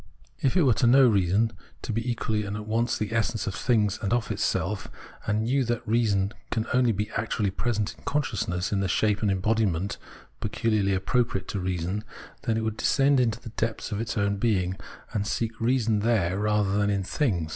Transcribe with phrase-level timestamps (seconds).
[0.39, 1.51] If it were to know reason
[1.83, 4.87] to be equally and at once the essence of things and of itself,
[5.27, 9.29] and knew that reason can only be actually present in consciousness in the shape and
[9.29, 9.99] embodiment
[10.41, 12.03] pecuharly appropriate to reason,
[12.41, 14.75] then it would descend into the depths of its own being,
[15.13, 17.49] and seek reason there rather than in things.